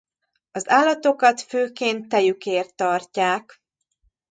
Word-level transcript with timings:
Az 0.51 0.69
állatokat 0.69 1.41
főként 1.41 2.07
tejükért 2.09 2.75
tartják. 2.75 3.61